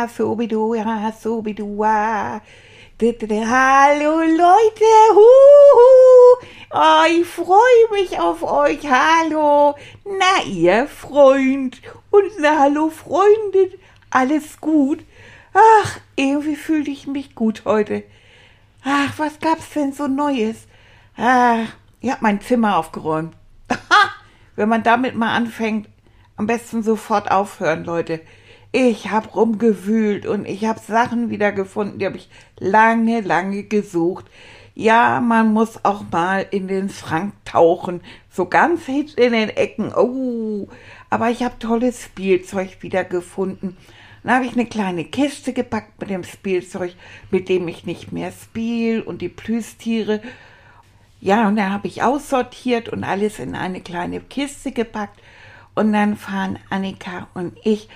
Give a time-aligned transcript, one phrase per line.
[0.00, 2.40] Da, subidu, ja, subidu, Hallo
[4.20, 6.36] Leute, huhu.
[6.70, 8.90] Oh, ich freue mich auf euch.
[8.90, 9.74] Hallo.
[10.04, 11.80] Na, ihr Freund.
[12.10, 13.78] Und na, hallo Freundin.
[14.10, 15.04] Alles gut?
[15.52, 18.04] Ach, irgendwie fühle ich mich gut heute.
[18.84, 20.66] Ach, was gab's denn so Neues?
[21.16, 21.66] Ach,
[22.00, 23.34] ich hab mein Zimmer aufgeräumt.
[24.56, 25.88] Wenn man damit mal anfängt,
[26.36, 28.20] am besten sofort aufhören, Leute.
[28.72, 34.26] Ich habe rumgewühlt und ich habe Sachen wiedergefunden, die habe ich lange, lange gesucht.
[34.76, 39.92] Ja, man muss auch mal in den Schrank tauchen, so ganz hinten in den Ecken.
[39.92, 40.68] Oh,
[41.10, 43.76] aber ich habe tolles Spielzeug wiedergefunden.
[44.22, 46.94] Dann habe ich eine kleine Kiste gepackt mit dem Spielzeug,
[47.30, 50.20] mit dem ich nicht mehr spiele und die Plüstiere.
[51.20, 55.20] Ja, und dann habe ich aussortiert und alles in eine kleine Kiste gepackt.
[55.74, 57.88] Und dann fahren Annika und ich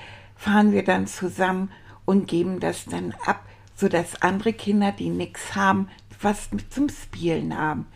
[0.45, 1.71] fahren wir dann zusammen
[2.05, 3.41] und geben das dann ab,
[3.77, 5.89] sodass andere Kinder, die nichts haben,
[6.21, 7.87] was zum Spielen haben.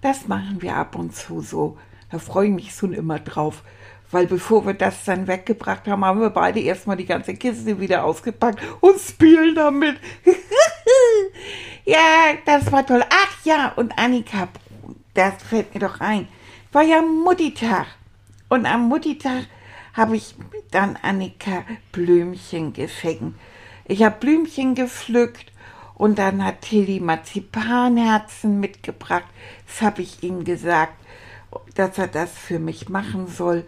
[0.00, 1.76] Das machen wir ab und zu so.
[2.10, 3.62] Da freue ich mich schon immer drauf.
[4.10, 8.04] Weil bevor wir das dann weggebracht haben, haben wir beide erstmal die ganze Kiste wieder
[8.04, 9.98] ausgepackt und spielen damit.
[11.84, 11.98] ja,
[12.46, 13.04] das war toll.
[13.10, 14.48] Ach ja, und Annika,
[15.12, 16.26] das fällt mir doch ein.
[16.72, 17.86] War ja Muttitag.
[18.48, 19.44] Und am Muttitag
[19.98, 20.36] habe ich
[20.70, 23.36] dann Annika Blümchen geschenkt.
[23.84, 25.52] Ich habe Blümchen gepflückt
[25.94, 29.26] und dann hat Tilly Marzipanherzen mitgebracht.
[29.66, 30.94] Das habe ich ihm gesagt,
[31.74, 33.64] dass er das für mich machen soll.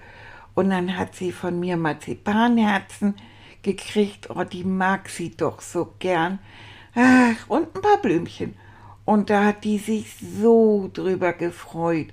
[0.54, 3.16] Und dann hat sie von mir Marzipanherzen
[3.62, 4.30] gekriegt.
[4.30, 6.38] Oh, die mag sie doch so gern.
[6.94, 8.54] Ach, und ein paar Blümchen.
[9.04, 12.08] Und da hat die sich so drüber gefreut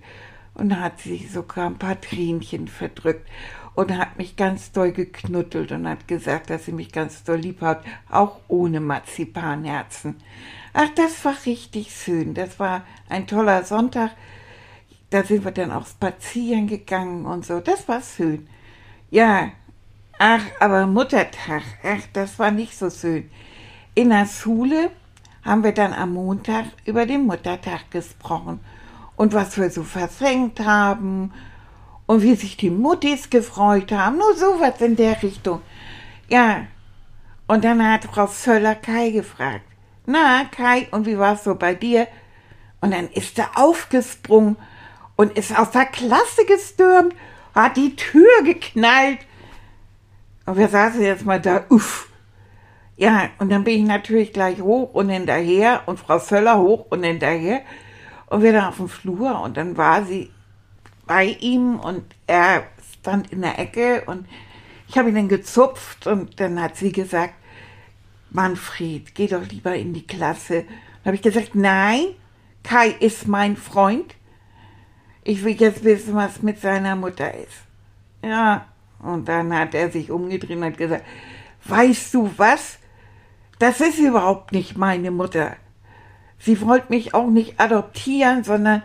[0.55, 3.27] und hat sich sogar ein paar Tränchen verdrückt
[3.77, 7.61] und hat mich ganz doll geknuddelt und hat gesagt, dass sie mich ganz doll lieb
[7.61, 10.15] hat, auch ohne Marzipanherzen.
[10.73, 12.33] Ach, das war richtig schön.
[12.33, 14.13] Das war ein toller Sonntag.
[15.11, 17.59] Da sind wir dann auch spazieren gegangen und so.
[17.59, 18.47] Das war schön.
[19.11, 19.51] Ja,
[20.17, 23.29] ach, aber Muttertag, ach, das war nicht so schön.
[23.93, 24.89] In der Schule
[25.45, 28.59] haben wir dann am Montag über den Muttertag gesprochen
[29.15, 31.31] und was wir so versenkt haben
[32.07, 34.17] und wie sich die Muttis gefreut haben.
[34.17, 35.61] Nur sowas in der Richtung.
[36.27, 36.65] Ja.
[37.47, 39.63] Und dann hat Frau Völler Kai gefragt.
[40.05, 42.07] Na, Kai, und wie war's so bei dir?
[42.81, 44.57] Und dann ist er aufgesprungen
[45.15, 47.13] und ist aus der Klasse gestürmt,
[47.53, 49.19] hat die Tür geknallt.
[50.45, 52.09] Und wir saßen jetzt mal da, uff.
[52.95, 57.03] Ja, und dann bin ich natürlich gleich hoch und hinterher und Frau Völler hoch und
[57.03, 57.61] hinterher.
[58.27, 60.31] Und wir dann auf dem Flur und dann war sie
[61.07, 62.63] bei ihm und er
[62.99, 64.27] stand in der Ecke und
[64.87, 67.33] ich habe ihn dann gezupft und dann hat sie gesagt,
[68.29, 70.63] Manfred, geh doch lieber in die Klasse.
[70.63, 72.05] Dann habe ich gesagt, nein,
[72.63, 74.15] Kai ist mein Freund.
[75.23, 77.63] Ich will jetzt wissen, was mit seiner Mutter ist.
[78.21, 78.67] Ja,
[78.99, 81.05] und dann hat er sich umgedreht und hat gesagt,
[81.65, 82.77] weißt du was?
[83.59, 85.55] Das ist überhaupt nicht meine Mutter.
[86.39, 88.83] Sie wollte mich auch nicht adoptieren, sondern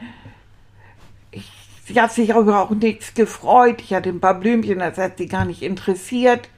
[1.84, 3.82] Sie hat sich aber auch nichts gefreut.
[3.82, 6.48] Ich hatte ein paar Blümchen, das hat sie gar nicht interessiert.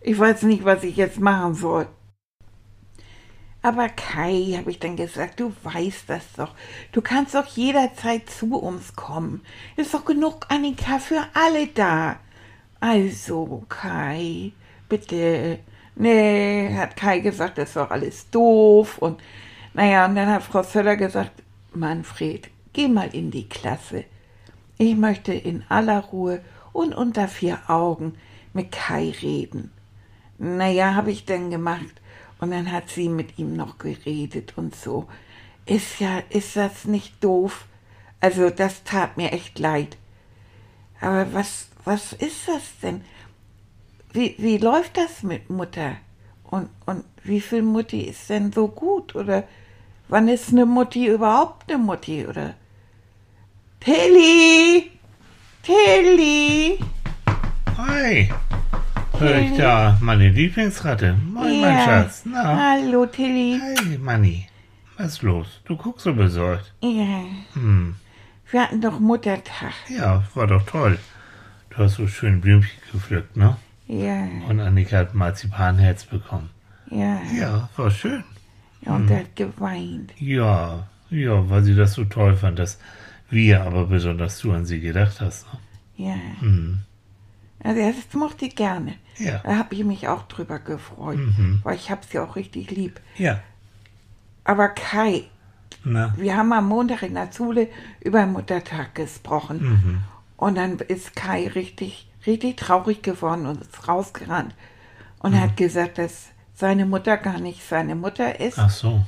[0.00, 1.86] Ich weiß nicht, was ich jetzt machen soll.
[3.62, 6.54] Aber Kai, habe ich dann gesagt, du weißt das doch.
[6.92, 9.42] Du kannst doch jederzeit zu uns kommen.
[9.76, 12.20] Ist doch genug Annika für alle da.
[12.80, 14.52] Also, Kai,
[14.88, 15.58] bitte.
[15.96, 18.98] Nee, hat Kai gesagt, das ist doch alles doof.
[18.98, 19.20] Und
[19.74, 21.42] naja, und dann hat Frau Söller gesagt,
[21.74, 24.04] Manfred, geh mal in die Klasse.
[24.78, 26.40] Ich möchte in aller Ruhe
[26.72, 28.14] und unter vier Augen
[28.52, 29.72] mit Kai reden.
[30.38, 32.00] Naja, habe ich denn gemacht.
[32.40, 35.08] Und dann hat sie mit ihm noch geredet und so.
[35.66, 37.66] Ist ja, ist das nicht doof?
[38.20, 39.96] Also, das tat mir echt leid.
[41.00, 43.02] Aber was, was ist das denn?
[44.12, 45.96] Wie, wie läuft das mit Mutter?
[46.44, 49.16] Und, und wie viel Mutti ist denn so gut?
[49.16, 49.44] Oder
[50.08, 52.26] wann ist eine Mutti überhaupt eine Mutti?
[52.26, 52.54] Oder
[53.80, 54.90] Tilly!
[55.62, 56.78] Tilly!
[57.76, 58.28] Hi!
[59.18, 61.14] höre ich da meine Lieblingsratte.
[61.32, 61.84] Moin, mein Ja.
[61.84, 62.22] Schatz.
[62.24, 63.58] Na, Hallo, Tilly.
[63.60, 64.46] hey, Manni.
[64.96, 65.46] Was ist los?
[65.64, 66.72] Du guckst so besorgt.
[66.82, 67.96] Ja, Hm,
[68.50, 69.72] wir hatten doch Muttertag.
[69.88, 70.98] ja, war doch toll.
[71.70, 73.56] Du hast so schön Blümchen gepflückt, ne?
[73.86, 76.50] Ja, Und Annika hat Marzipanherz bekommen.
[76.90, 77.20] ja.
[77.36, 78.24] Ja, war schön.
[78.82, 80.12] ja und er hat geweint.
[80.18, 82.78] Ja, ja, weil sie das so toll fand, dass
[83.30, 85.46] wir, aber besonders du an sie gedacht hast.
[85.52, 85.58] Ne?
[86.08, 86.14] Ja.
[86.40, 86.80] Hm.
[87.62, 88.94] Also das mochte ich gerne.
[89.18, 91.60] Ja, Da habe ich mich auch drüber gefreut, Mhm.
[91.64, 93.00] weil ich habe sie auch richtig lieb.
[93.16, 93.40] ja.
[94.44, 95.24] Aber Kai,
[95.84, 97.68] Na, wir haben am Montag in der Schule
[98.00, 99.58] über Muttertag gesprochen.
[99.62, 99.98] mhm.
[100.38, 104.54] Und dann ist Kai richtig, richtig traurig geworden und ist rausgerannt.
[105.18, 105.40] Und Mhm.
[105.40, 109.02] hat gesagt, dass seine Mutter gar nicht seine Mutter ist Ach so.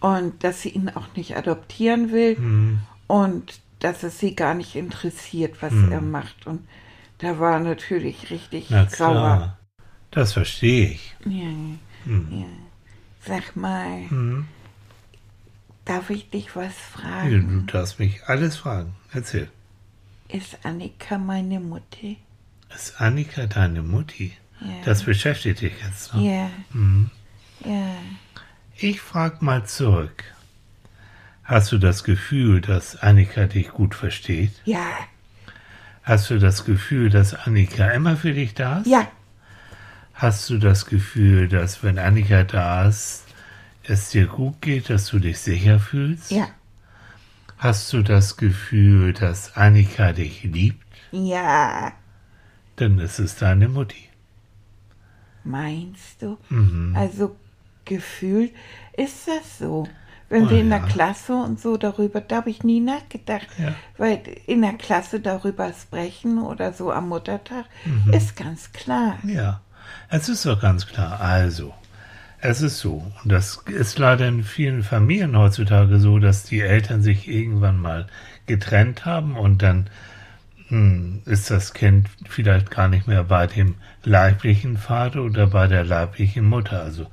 [0.00, 2.78] und dass sie ihn auch nicht adoptieren will Hm.
[3.08, 5.92] Und dass es sie gar nicht interessiert, was Mhm.
[5.92, 6.46] er macht.
[6.46, 6.66] Und
[7.18, 9.12] da war natürlich richtig Na sauer.
[9.12, 9.58] klar.
[10.12, 11.14] Das verstehe ich.
[11.24, 11.50] Ja,
[12.04, 12.28] Hm.
[12.30, 12.46] ja.
[13.26, 14.46] Sag mal, Hm.
[15.84, 17.66] darf ich dich was fragen?
[17.66, 18.94] du darfst mich alles fragen.
[19.12, 19.48] Erzähl.
[20.28, 22.16] Ist Annika meine Mutter?
[22.74, 24.32] Ist Annika deine Mutti?
[24.60, 24.68] Ja.
[24.84, 26.20] Das beschäftigt dich jetzt noch.
[26.22, 27.10] ja, Hm.
[27.64, 27.94] ja.
[28.76, 30.24] Ich frag mal zurück.
[31.48, 34.52] Hast du das Gefühl, dass Annika dich gut versteht?
[34.64, 34.86] Ja,
[36.02, 38.86] Hast du das Gefühl, dass Annika immer für dich da ist?
[38.86, 39.06] ja,
[40.14, 43.24] Hast du das Gefühl, dass wenn Annika da ist,
[43.84, 46.30] es dir gut geht, dass du dich sicher fühlst?
[46.30, 46.48] ja,
[47.58, 50.84] Hast du das Gefühl, dass Annika dich liebt?
[51.12, 51.92] ja.
[52.76, 54.08] Dann ist es deine Mutti.
[55.42, 56.38] Meinst du?
[56.48, 56.94] Mhm.
[56.96, 57.34] Also
[57.84, 58.52] gefühlt
[58.96, 59.88] ist das so.
[60.28, 60.84] Wenn Oh, wir in der ja.
[60.84, 63.76] Klasse und so darüber, da habe ich nie nachgedacht, Ja.
[63.96, 68.12] weil in der Klasse darüber sprechen oder so am Muttertag Mhm.
[68.12, 69.18] ist ganz klar.
[69.22, 69.60] Ja,
[70.10, 71.20] es ist doch ganz klar.
[71.20, 71.74] Also,
[72.40, 77.02] es ist so, und das ist leider in vielen Familien heutzutage so, dass die Eltern
[77.02, 78.08] sich irgendwann mal
[78.46, 79.90] getrennt haben und dann
[80.68, 85.84] hm, ist das Kind vielleicht gar nicht mehr bei dem leiblichen Vater oder bei der
[85.84, 87.06] leiblichen Mutter, also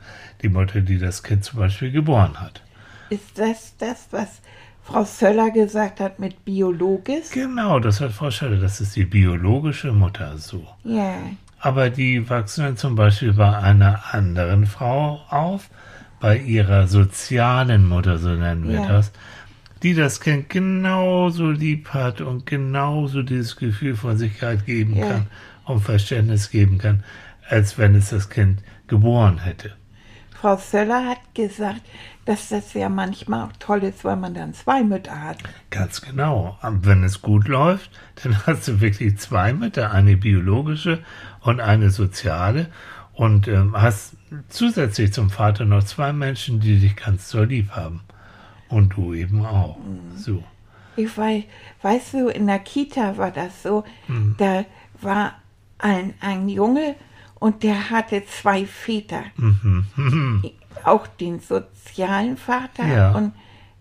[0.43, 2.61] die Mutter, die das Kind zum Beispiel geboren hat.
[3.09, 4.41] Ist das das, was
[4.83, 7.31] Frau Söller gesagt hat mit biologisch?
[7.33, 10.65] Genau, das hat Frau Scheller, das ist die biologische Mutter so.
[10.83, 11.15] Ja,
[11.59, 15.69] Aber die wachsen dann zum Beispiel bei einer anderen Frau auf,
[16.19, 18.87] bei ihrer sozialen Mutter, so nennen wir Ja.
[18.87, 19.11] das,
[19.83, 25.07] die das Kind genauso lieb hat und genauso dieses Gefühl von Sicherheit geben Ja.
[25.07, 25.27] kann
[25.65, 27.03] und Verständnis geben kann,
[27.49, 29.73] als wenn es das Kind geboren hätte.
[30.45, 31.81] Frau Söller hat gesagt,
[32.25, 35.39] dass das ja manchmal auch toll ist, weil man dann zwei Mütter hat.
[35.71, 36.55] Ganz genau.
[36.61, 37.89] Aber wenn es gut läuft,
[38.23, 41.03] dann hast du wirklich zwei Mütter, eine biologische
[41.41, 42.67] und eine soziale.
[43.13, 44.17] Und ähm, hast
[44.49, 48.01] zusätzlich zum Vater noch zwei Menschen, die dich ganz doll lieb haben.
[48.69, 49.79] Und du eben auch.
[50.15, 50.43] So.
[50.95, 51.43] Ich weiß,
[51.81, 54.35] weißt du, in der Kita war das so, Mhm.
[54.37, 54.63] da
[55.01, 55.33] war
[55.79, 56.93] ein, ein Junge
[57.39, 59.23] und der hatte zwei Väter.
[59.37, 59.85] Mhm.
[60.83, 63.11] Auch den sozialen Vater Ja.
[63.13, 63.33] und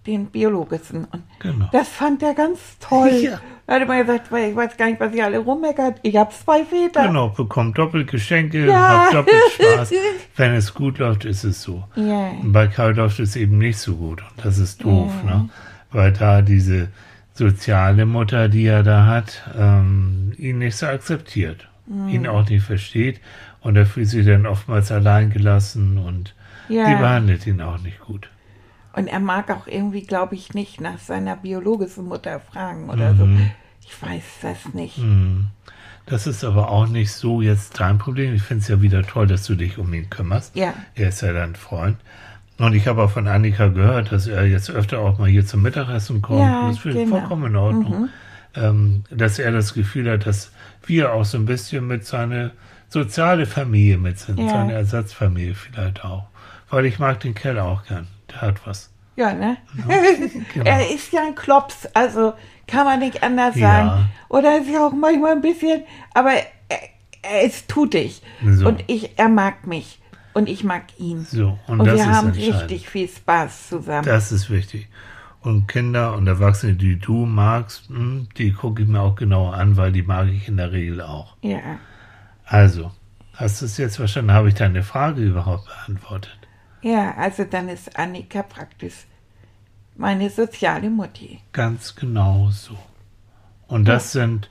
[0.06, 1.04] den biologischen.
[1.06, 1.68] Und Genau.
[1.72, 3.08] das fand er ganz toll.
[3.22, 3.40] Ja.
[3.66, 5.98] Da hat er mal gesagt, ich weiß gar nicht, was ihr alle rummeckert.
[6.02, 7.06] Ich habe zwei Väter.
[7.06, 9.04] Genau, bekommt doppelt Geschenke, Ja.
[9.06, 9.90] habt doppelt Spaß.
[10.36, 11.84] Wenn es gut läuft, ist es so.
[11.96, 12.32] Ja.
[12.42, 15.30] Bei Karl läuft es eben nicht so gut und das ist doof, Ja.
[15.38, 15.48] ne?
[15.90, 16.88] Weil da diese
[17.32, 22.08] soziale Mutter, die er da hat, ähm, ihn nicht so akzeptiert, Mhm.
[22.08, 23.20] ihn auch nicht versteht
[23.64, 26.34] und er fühlt sich dann oftmals allein gelassen und
[26.68, 26.88] Ja.
[26.88, 28.28] die behandelt ihn auch nicht gut.
[28.92, 33.28] Und er mag auch irgendwie, glaube ich, nicht nach seiner biologischen Mutter fragen oder so.
[33.80, 34.98] Ich weiß das nicht.
[34.98, 35.48] Mhm.
[36.06, 38.34] Das ist aber auch nicht so jetzt dein Problem.
[38.34, 40.54] Ich finde es ja wieder toll, dass du dich um ihn kümmerst.
[40.54, 40.74] Ja.
[40.94, 41.96] Er ist ja dein Freund.
[42.58, 45.62] Und ich habe auch von Annika gehört, dass er jetzt öfter auch mal hier zum
[45.62, 46.40] Mittagessen kommt.
[46.40, 47.18] Ja, das finde ich genau.
[47.18, 48.08] vollkommen in Ordnung.
[48.54, 50.52] Ähm, dass er das Gefühl hat, dass
[50.86, 52.52] wir auch so ein bisschen mit seiner
[52.94, 54.48] soziale Familie mit sind, Ja.
[54.48, 56.24] seine Ersatzfamilie vielleicht auch.
[56.70, 58.06] Weil ich mag den Kerl auch gern.
[58.30, 58.90] Der hat was.
[59.16, 59.58] Ja, ne?
[60.54, 60.64] genau.
[60.64, 62.32] er ist ja ein Klops, also
[62.66, 63.68] kann man nicht anders Ja.
[63.68, 64.08] sagen.
[64.28, 65.82] Oder ist ja auch manchmal ein bisschen,
[66.14, 66.78] aber er,
[67.22, 68.22] er ist tutig.
[68.44, 68.66] So.
[68.68, 70.00] Und ich, er mag mich.
[70.32, 71.24] Und ich mag ihn.
[71.24, 74.04] So, und, Und wir haben richtig viel Spaß zusammen.
[74.06, 74.88] Das ist wichtig.
[75.42, 79.76] Und Kinder und Erwachsene, die du magst, hm, die gucke ich mir auch genauer an,
[79.76, 81.36] weil die mag ich in der Regel auch.
[81.42, 81.58] ja.
[82.44, 82.92] Also,
[83.34, 84.32] hast du es jetzt verstanden?
[84.32, 86.38] Habe ich deine Frage überhaupt beantwortet?
[86.82, 89.06] Ja, also dann ist Annika praktisch
[89.96, 91.40] meine soziale Mutti.
[91.52, 92.76] Ganz genau so.
[93.66, 94.50] Und das sind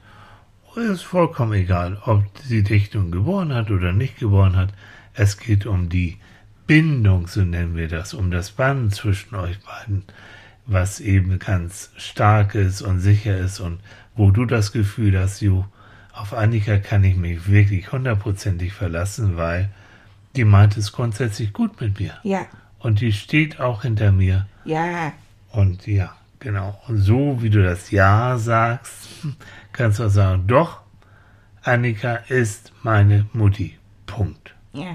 [0.75, 4.73] ist vollkommen egal, ob sie dich nun geboren hat oder nicht geboren hat.
[5.13, 6.17] Es geht um die
[6.65, 10.03] Bindung, so nennen wir das, um das Band zwischen euch beiden,
[10.65, 13.79] was eben ganz stark ist und sicher ist und
[14.15, 15.65] wo du das Gefühl hast, jo,
[16.13, 19.69] auf Annika kann ich mich wirklich hundertprozentig verlassen, weil
[20.35, 22.13] die meint es grundsätzlich gut mit mir.
[22.23, 22.45] Ja,
[22.79, 24.47] Und die steht auch hinter mir.
[24.65, 25.11] ja,
[25.51, 26.79] Und ja, genau.
[26.87, 29.09] Und so wie du das Ja sagst,
[29.71, 30.81] kannst du auch sagen, doch,
[31.63, 33.77] Annika ist meine Mutti.
[34.05, 34.53] Punkt.
[34.73, 34.93] ja.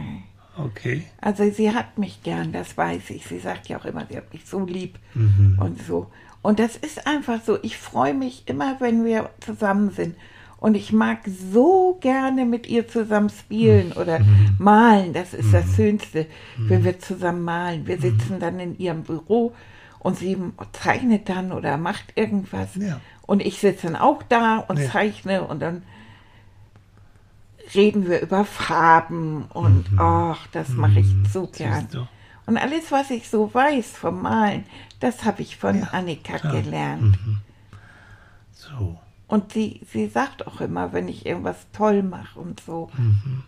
[0.57, 1.05] Okay.
[1.21, 3.25] Also sie hat mich gern, das weiß ich.
[3.29, 5.57] Sie sagt ja auch immer, sie hat mich so lieb Mhm.
[5.61, 6.11] und so.
[6.43, 7.61] Und das ist einfach so.
[7.63, 10.17] Ich freue mich immer, wenn wir zusammen sind.
[10.59, 11.21] Und ich mag
[11.53, 14.57] so gerne mit ihr zusammen spielen oder Mhm.
[14.59, 15.13] malen.
[15.13, 17.87] Das ist das Schönste, wenn wir zusammen malen.
[17.87, 19.55] Wir sitzen dann in ihrem Büro
[20.01, 20.37] und sie
[20.73, 22.75] zeichnet dann oder macht irgendwas.
[22.75, 23.01] Ja.
[23.23, 24.91] Und ich sitze dann auch da und Ja.
[24.91, 25.83] zeichne und dann
[27.75, 31.87] reden wir über Farben und ach, das mache ich so gern.
[31.93, 32.09] Mhm.
[32.47, 34.65] Und alles, was ich so weiß vom Malen,
[35.01, 36.53] das habe ich von Annika klar.
[36.55, 36.65] Mhm.
[36.65, 37.19] gelernt.
[38.53, 38.99] So.
[39.29, 43.45] Und sie, sie sagt auch immer, wenn ich irgendwas toll mache und so, Mhm.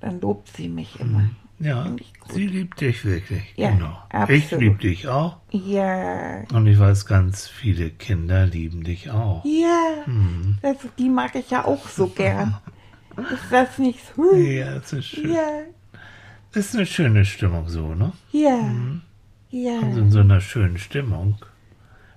[0.00, 1.24] dann lobt sie mich immer.
[1.58, 2.32] Ja, ich gut.
[2.32, 3.42] sie liebt dich wirklich.
[3.54, 3.98] Ja, genau.
[4.30, 4.62] Ich absolut.
[4.62, 5.36] liebe dich auch.
[5.50, 9.44] Ja, Und ich weiß, ganz viele Kinder lieben dich auch.
[9.44, 10.56] ja, Mhm.
[10.62, 12.56] das, die mag ich ja auch so gern.
[13.18, 14.34] Ist das nicht so?
[14.34, 15.34] Ja, das ist schön.
[15.34, 15.60] Ja,
[16.52, 18.12] Das ist eine schöne Stimmung so, ne?
[18.32, 19.02] ja, Und
[19.50, 21.36] ja, in so einer schönen Stimmung,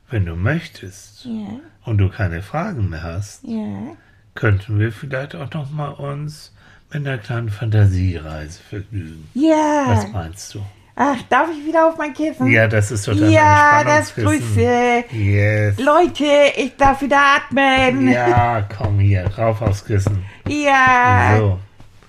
[0.09, 3.95] wenn du möchtest ja, und du keine Fragen mehr hast, ja.
[4.35, 6.53] könnten wir vielleicht auch noch mal uns
[6.91, 9.27] mit einer kleinen Fantasiereise vergnügen.
[9.33, 10.09] Was Ja.
[10.13, 10.61] meinst du?
[10.95, 12.45] Ach, darf ich wieder auf mein Kissen?
[12.51, 14.13] Ja, das ist total Ja, das.
[14.13, 15.05] Grüße.
[15.11, 15.79] Yes.
[15.79, 18.09] Leute, ich darf wieder atmen.
[18.11, 20.23] Ja, komm hier, rauf aufs Kissen.
[20.47, 21.37] Ja.
[21.39, 21.59] So,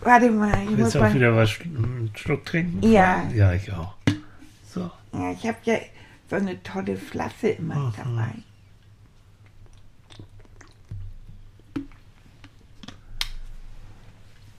[0.02, 1.14] Warte mal, ich willst du auch mal.
[1.14, 1.50] wieder was
[2.14, 2.82] Schluck trinken?
[2.86, 3.22] Ja.
[3.34, 3.94] Ja, ich auch.
[4.70, 5.76] So, Ja, ich habe ja
[6.30, 7.92] so eine tolle Flasche immer Mhm.
[7.96, 8.34] dabei.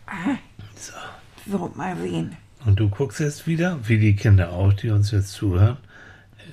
[0.07, 0.37] Ah,
[0.75, 0.93] so.
[1.51, 2.35] so, mal sehen.
[2.65, 5.77] Und du guckst jetzt wieder, wie die Kinder auch, die uns jetzt zuhören.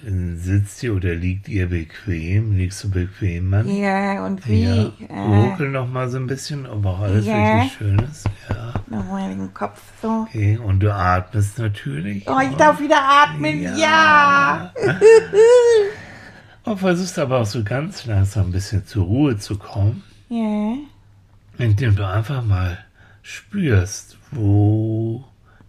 [0.05, 2.57] Sitzt ihr oder liegt ihr bequem?
[2.57, 3.69] Liegst du bequem, Mann?
[3.69, 4.65] Ja, und wie?
[4.65, 4.93] Ja.
[5.09, 7.35] Äh, Ruckel noch mal so ein bisschen, ob auch alles Ja.
[7.37, 8.29] wirklich schön ist.
[8.49, 8.75] Ja.
[8.89, 10.27] Nochmal den Kopf so.
[10.29, 12.29] Okay, und du atmest natürlich.
[12.29, 13.63] Oh, ich darf wieder atmen.
[13.79, 14.73] Ja.
[16.65, 20.75] Und versuchst aber auch so ganz langsam ein bisschen zur Ruhe zu kommen, Ja.
[21.59, 22.79] indem du einfach mal
[23.23, 25.25] spürst, wo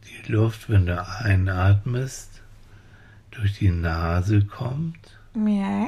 [0.08, 2.33] die Luft, wenn du einatmest,
[3.36, 4.98] durch die Nase kommt
[5.36, 5.88] Ja.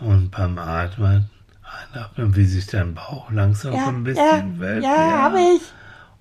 [0.00, 1.30] und beim Atmen
[1.92, 4.84] einatmen, wie sich dein Bauch langsam so Ja, ein ja, bisschen wölbt.
[4.84, 5.62] ja, habe ich.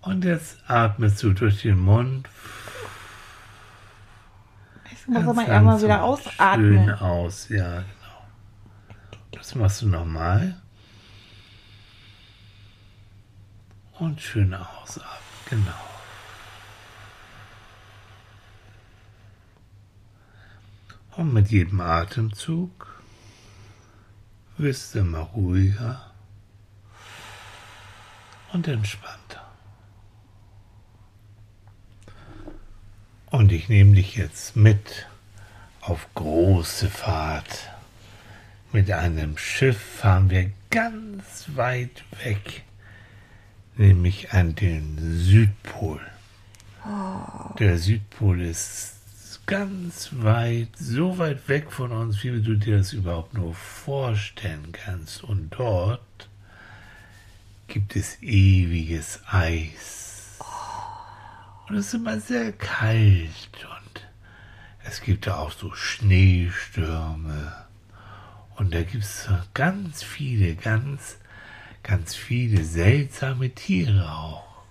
[0.01, 2.27] Und jetzt atmest du durch den Mund
[4.91, 6.85] Ich muss aber einmal wieder ausatmen.
[6.85, 8.25] Schön aus, ja, genau.
[9.31, 10.55] Das machst du nochmal.
[13.99, 15.09] Und schön ausatmen,
[15.49, 15.94] genau.
[21.15, 23.01] Und mit jedem Atemzug
[24.57, 26.11] wirst du immer ruhiger
[28.51, 29.45] und entspannter.
[33.27, 35.07] Und ich nehme dich jetzt mit
[35.81, 37.69] auf große Fahrt.
[38.71, 42.63] Mit einem Schiff fahren wir ganz weit weg,
[43.77, 46.01] nämlich an den Südpol.
[47.59, 48.94] Der Südpol ist
[49.45, 55.23] ganz weit, so weit weg von uns, wie du dir das überhaupt nur vorstellen kannst.
[55.23, 56.29] Und dort
[57.67, 60.39] gibt es ewiges Eis.
[61.67, 63.29] Und es ist immer sehr kalt
[63.63, 64.07] und
[64.83, 67.53] es gibt da auch so Schneestürme.
[68.55, 71.17] Und da gibt es ganz viele, ganz,
[71.83, 74.63] ganz viele seltsame Tiere auch.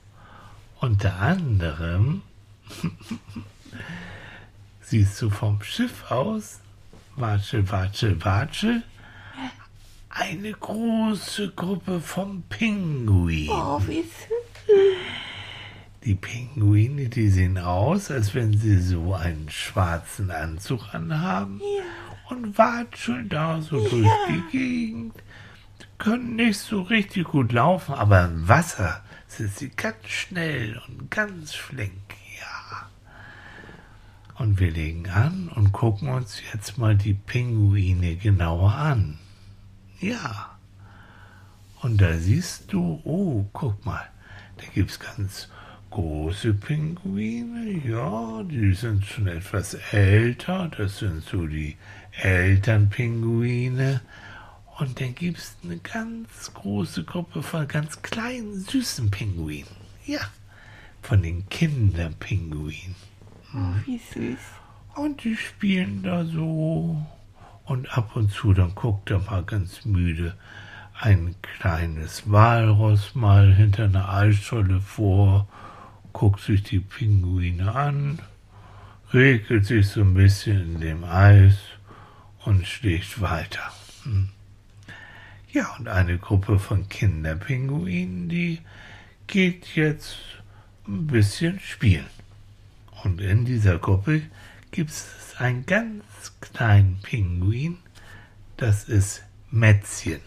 [0.81, 2.23] Unter anderem
[4.85, 6.61] siehst du vom Schiff aus,
[7.17, 8.83] watsche, watsche, watsche,
[10.11, 13.51] eine große Gruppe von Pinguinen.
[13.51, 14.29] Oh, wie süß.
[16.05, 21.61] Die Pinguine, die sehen aus, als wenn sie so einen schwarzen Anzug anhaben
[22.29, 25.15] und watscheln da so durch die Gegend.
[25.81, 31.11] Die können nicht so richtig gut laufen, aber im Wasser sind sie ganz schnell und
[31.11, 32.24] ganz flink, ja.
[34.37, 39.19] Und wir legen an und gucken uns jetzt mal die Pinguine genauer an.
[40.01, 40.57] Ja.
[41.83, 44.05] Und da siehst du, oh, guck mal,
[44.57, 45.49] da gibt es ganz
[45.91, 51.77] große Pinguine, ja, die sind schon etwas älter, das sind so die
[52.23, 54.01] Elternpinguine.
[54.81, 59.71] Und dann gibt es eine ganz große Gruppe von ganz kleinen, süßen Pinguinen.
[60.05, 60.21] Ja,
[61.03, 62.97] von den Kinderpinguinen.
[63.55, 64.39] Oh, wie süß.
[64.97, 66.97] Und die spielen da so.
[67.65, 70.35] Und ab und zu, dann guckt er mal ganz müde
[71.01, 75.49] ein kleines Walross mal hinter einer Eisscholle vor
[76.15, 78.21] guckt sich die Pinguine an,
[79.13, 81.57] regelt sich so ein bisschen in dem Eis
[82.45, 83.73] und schlägt weiter.
[84.05, 84.31] Hm.
[85.51, 88.61] Ja, und eine Gruppe von Kinderpinguinen, die
[89.27, 90.17] geht jetzt
[90.87, 92.07] ein bisschen spielen.
[93.05, 94.23] Und in dieser Gruppe
[94.71, 96.05] gibt es einen ganz
[96.41, 97.79] kleinen Pinguin,
[98.57, 100.21] das ist Mätzchen.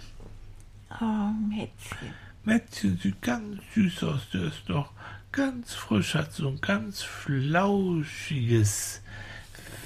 [1.02, 2.14] Oh, Mätzchen.
[2.44, 4.92] Mätzchen sieht ganz süß aus, der ist doch
[5.32, 9.02] ganz frisch, hat so ein ganz flauschiges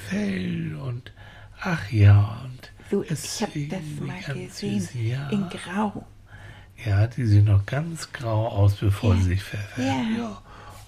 [0.08, 1.12] Fell und
[1.60, 5.30] ach ja, und so, ich habe das mal gesehen, süß, ja.
[5.30, 6.06] in Grau.
[6.86, 9.22] Ja, die sehen noch ganz grau aus, bevor ja.
[9.22, 10.18] sie sich verfärben.
[10.18, 10.24] Ja.
[10.24, 10.42] ja.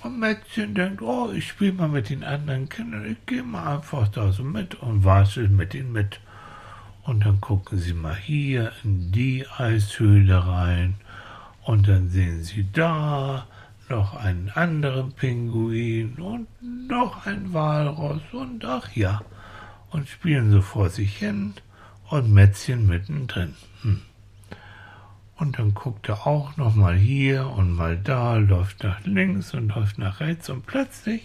[0.03, 4.09] Und Mädchen denkt, oh, ich spiele mal mit den anderen Kindern, ich gehe mal einfach
[4.09, 6.19] da so mit und watschel mit ihnen mit.
[7.03, 10.95] Und dann gucken sie mal hier in die Eishöhle rein
[11.63, 13.47] und dann sehen sie da
[13.89, 19.21] noch einen anderen Pinguin und noch ein Walross und ach ja,
[19.91, 21.53] und spielen so vor sich hin
[22.09, 23.53] und Mätzchen mittendrin.
[23.81, 24.01] Hm.
[25.35, 29.69] Und dann guckt er auch noch mal hier und mal da, läuft nach links und
[29.69, 31.23] läuft nach rechts und plötzlich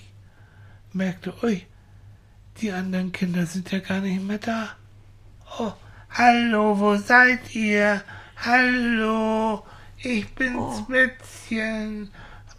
[0.93, 1.67] merkt er, ui,
[2.61, 4.71] die anderen Kinder sind ja gar nicht mehr da.
[5.59, 5.73] Oh,
[6.11, 8.03] hallo, wo seid ihr?
[8.37, 9.65] Hallo,
[9.99, 10.85] ich bin's, oh.
[10.89, 12.11] Mätzchen.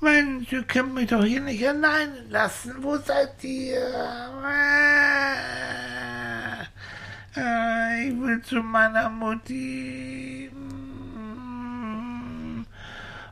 [0.01, 2.75] Mensch, ihr könnt mich doch hier nicht allein lassen.
[2.81, 3.81] Wo seid ihr?
[7.35, 10.49] Äh, ich will zu meiner Mutti.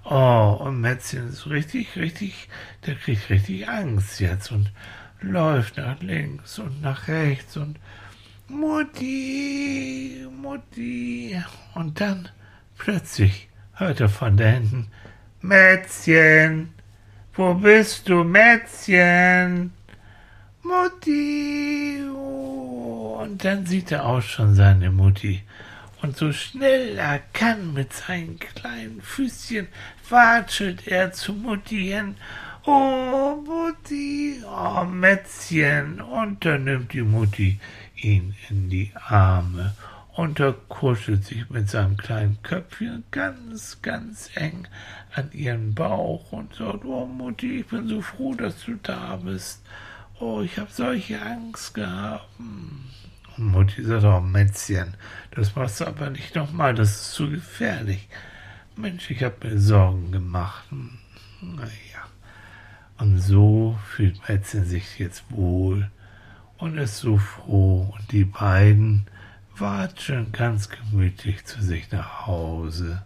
[0.10, 2.48] Oh, und Mätzchen ist richtig, richtig,
[2.86, 4.72] der kriegt richtig Angst jetzt und
[5.20, 7.78] läuft nach links und nach rechts und
[8.48, 11.36] Mutti, Mutti.
[11.74, 12.30] Und dann
[12.78, 14.88] plötzlich hört er von da hinten,
[15.42, 16.70] Mätzchen,
[17.34, 19.74] wo bist du, Mätzchen?
[20.64, 22.02] Mutti.
[22.10, 25.44] Und dann sieht er auch schon seine Mutti.
[26.02, 29.68] Und so schnell er kann mit seinen kleinen Füßchen
[30.10, 32.16] watschelt er zu Mutti hin.
[32.66, 36.02] Oh, Mutti, oh, Mätzchen.
[36.02, 37.60] Und dann nimmt die Mutti
[37.96, 39.74] ihn in die Arme
[40.18, 44.68] und er kuschelt sich mit seinem kleinen Köpfchen ganz, ganz eng
[45.14, 49.62] an ihren Bauch und sagt, oh Mutti, ich bin so froh, dass du da bist.
[50.20, 52.28] Oh, ich habe solche Angst gehabt.
[53.38, 54.24] Sagt, oh
[55.32, 58.08] das machst du aber nicht nochmal, das ist zu gefährlich.
[58.76, 60.64] Mensch, ich habe mir Sorgen gemacht.
[61.42, 61.72] Naja.
[62.98, 65.90] Und so fühlt Mätzchen sich jetzt wohl
[66.58, 67.94] und ist so froh.
[67.98, 69.08] Und die beiden
[69.56, 73.04] watscheln ganz gemütlich zu sich nach Hause,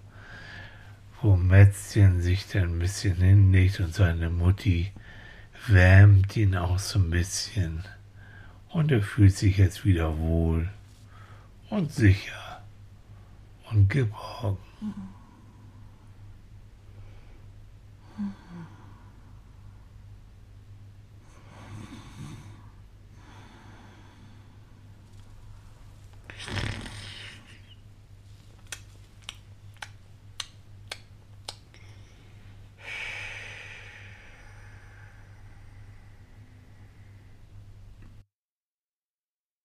[1.22, 4.92] wo Mätzchen sich dann ein bisschen hinlegt und seine Mutti
[5.68, 7.84] wärmt ihn auch so ein bisschen
[8.74, 10.70] und er fühlt sich jetzt wieder wohl
[11.70, 12.64] und sicher
[13.70, 14.58] und geborgen.
[14.82, 15.21] Mhm.